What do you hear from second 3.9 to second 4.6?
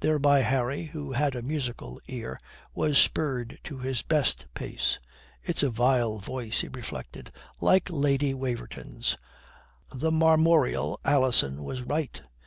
best